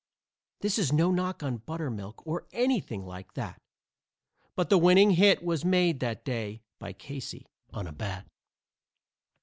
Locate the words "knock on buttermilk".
1.11-2.25